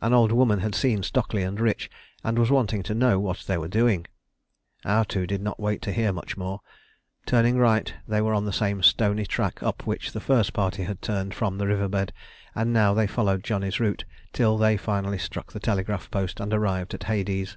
[0.00, 1.90] An old woman had seen Stockley and Rich
[2.22, 4.06] and was wanting to know what they were doing.
[4.84, 6.60] Our two did not wait to hear much more.
[7.26, 11.02] Turning right, they were on the same stony track up which the first party had
[11.02, 12.12] turned from the river bed,
[12.54, 16.94] and now they followed Johnny's route till they finally struck the telegraph post and arrived
[16.94, 17.56] at "Hades."